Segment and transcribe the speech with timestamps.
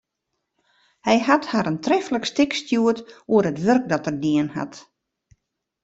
[1.07, 2.99] Hy hat har in treflik stik stjoerd
[3.33, 4.73] oer it wurk dat er dien hat.